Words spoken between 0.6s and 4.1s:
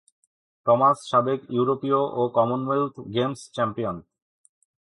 Thomas সাবেক ইউরোপীয় ও কমনওয়েলথ গেমস চ্যাম্পিয়ন।